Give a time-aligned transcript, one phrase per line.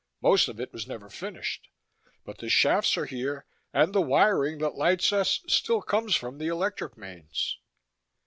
[0.19, 1.67] Most of it was never finished.
[2.25, 6.47] But the shafts are here, and the wiring that lights us still comes from the
[6.47, 7.59] electric mains."